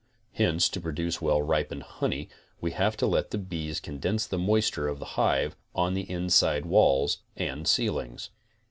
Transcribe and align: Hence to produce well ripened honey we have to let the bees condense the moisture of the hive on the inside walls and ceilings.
Hence 0.33 0.67
to 0.69 0.81
produce 0.81 1.21
well 1.21 1.43
ripened 1.43 1.83
honey 1.83 2.27
we 2.59 2.71
have 2.71 2.97
to 2.97 3.05
let 3.05 3.29
the 3.29 3.37
bees 3.37 3.79
condense 3.79 4.25
the 4.25 4.39
moisture 4.39 4.87
of 4.87 4.97
the 4.97 5.05
hive 5.13 5.55
on 5.75 5.93
the 5.93 6.09
inside 6.09 6.65
walls 6.65 7.19
and 7.35 7.67
ceilings. 7.67 8.31